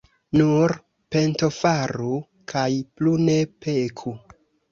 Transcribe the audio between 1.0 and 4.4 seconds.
pentofaru kaj plu ne peku.